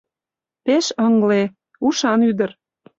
[0.65, 1.41] Пеш ыҥле,
[1.85, 2.51] ушан ӱдыр.